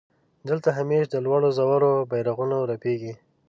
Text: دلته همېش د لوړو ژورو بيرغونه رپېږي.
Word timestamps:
دلته 0.49 0.69
همېش 0.77 1.03
د 1.09 1.15
لوړو 1.25 1.49
ژورو 1.57 1.91
بيرغونه 2.11 2.57
رپېږي. 2.71 3.13